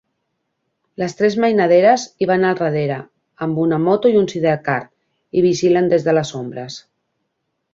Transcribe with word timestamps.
Les 1.01 1.11
tres 1.19 1.35
mainaderes 1.43 2.05
hi 2.23 2.27
van 2.31 2.47
al 2.51 2.57
darrere 2.61 2.97
amb 3.47 3.61
una 3.67 3.79
moto 3.83 4.13
i 4.15 4.17
un 4.23 4.27
sidecar 4.33 4.79
i 5.41 5.45
vigilen 5.49 5.91
des 5.93 6.09
de 6.09 6.17
les 6.21 6.33
ombres. 6.45 6.81